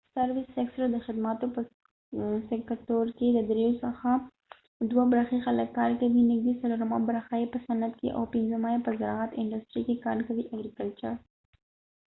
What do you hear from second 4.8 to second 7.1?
دوه برخی خلک کار کوي نږدې څلورمه